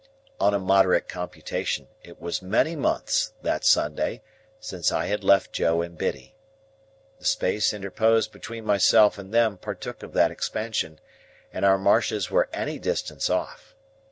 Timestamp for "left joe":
5.23-5.83